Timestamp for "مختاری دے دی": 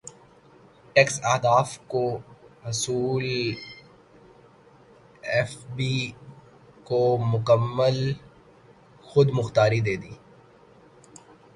9.33-10.13